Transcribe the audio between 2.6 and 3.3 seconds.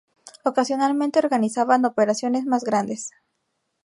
grandes.